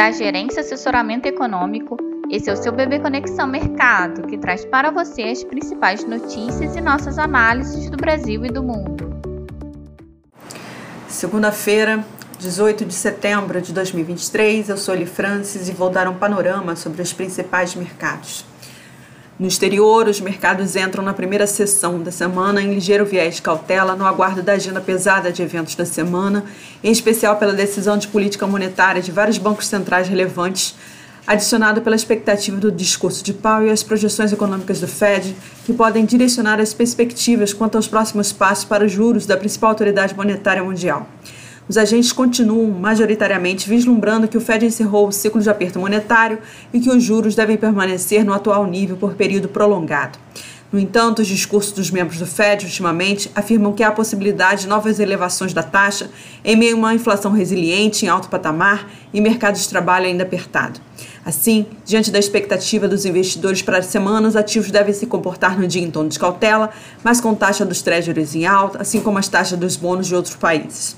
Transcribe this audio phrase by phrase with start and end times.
[0.00, 1.94] da Gerência Assessoramento Econômico.
[2.30, 6.80] Esse é o seu Bebê Conexão Mercado, que traz para você as principais notícias e
[6.80, 9.10] nossas análises do Brasil e do mundo.
[11.06, 12.02] Segunda-feira,
[12.38, 17.02] 18 de setembro de 2023, eu sou Eli Francis e vou dar um panorama sobre
[17.02, 18.46] os principais mercados.
[19.40, 23.96] No exterior, os mercados entram na primeira sessão da semana em ligeiro viés de cautela,
[23.96, 26.44] no aguardo da agenda pesada de eventos da semana,
[26.84, 30.74] em especial pela decisão de política monetária de vários bancos centrais relevantes,
[31.26, 35.34] adicionado pela expectativa do discurso de Powell e as projeções econômicas do Fed,
[35.64, 40.14] que podem direcionar as perspectivas quanto aos próximos passos para os juros da principal autoridade
[40.14, 41.08] monetária mundial
[41.70, 46.40] os agentes continuam majoritariamente vislumbrando que o Fed encerrou o ciclo de aperto monetário
[46.72, 50.18] e que os juros devem permanecer no atual nível por período prolongado.
[50.72, 54.66] No entanto, os discursos dos membros do Fed ultimamente afirmam que há a possibilidade de
[54.66, 56.10] novas elevações da taxa
[56.44, 60.80] em meio a uma inflação resiliente em alto patamar e mercado de trabalho ainda apertado.
[61.24, 65.68] Assim, diante da expectativa dos investidores para a semana, os ativos devem se comportar no
[65.68, 66.70] dia em tom de cautela,
[67.04, 70.34] mas com taxa dos treasuries em alta, assim como as taxas dos bônus de outros
[70.34, 70.96] países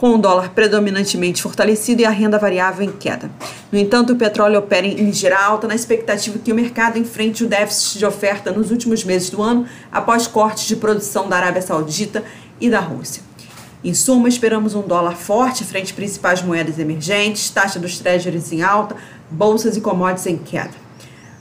[0.00, 3.30] com o dólar predominantemente fortalecido e a renda variável em queda.
[3.70, 7.46] No entanto, o petróleo opera em ligeira alta na expectativa que o mercado enfrente o
[7.46, 12.24] déficit de oferta nos últimos meses do ano após cortes de produção da Arábia Saudita
[12.58, 13.22] e da Rússia.
[13.84, 18.62] Em suma, esperamos um dólar forte frente às principais moedas emergentes, taxa dos treasuries em
[18.62, 18.96] alta,
[19.30, 20.89] bolsas e commodities em queda.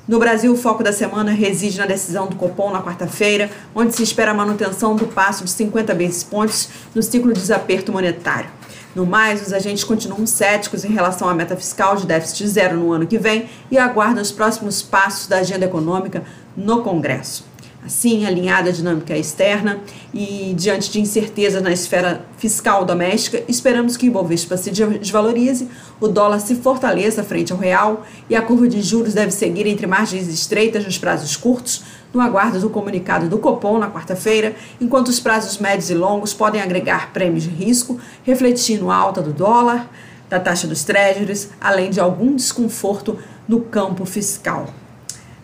[0.10, 4.02] No Brasil, o foco da semana reside na decisão do Copom na quarta-feira, onde se
[4.02, 8.50] espera a manutenção do passo de 50 basis pontos no ciclo de desaperto monetário.
[8.96, 12.92] No mais, os agentes continuam céticos em relação à meta fiscal de déficit zero no
[12.92, 16.24] ano que vem e aguardam os próximos passos da agenda econômica
[16.58, 17.46] no Congresso.
[17.86, 19.80] Assim, alinhada à dinâmica externa
[20.14, 26.08] e diante de incerteza na esfera fiscal doméstica, esperamos que o Ibovespa se desvalorize, o
[26.10, 30.28] dólar se fortaleça frente ao real e a curva de juros deve seguir entre margens
[30.28, 31.84] estreitas nos prazos curtos,
[32.14, 36.62] no aguardo do comunicado do Copom na quarta-feira, enquanto os prazos médios e longos podem
[36.62, 39.90] agregar prêmios de risco, refletindo a alta do dólar,
[40.30, 43.18] da taxa dos treasuries, além de algum desconforto
[43.48, 44.68] no campo fiscal.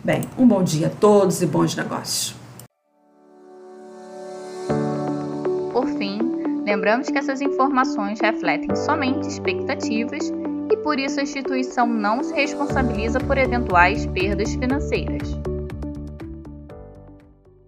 [0.06, 2.36] Bem, um bom dia a todos e bons negócios.
[5.74, 6.20] Por fim,
[6.64, 10.32] lembramos que essas informações refletem somente expectativas
[10.72, 15.36] e por isso a instituição não se responsabiliza por eventuais perdas financeiras.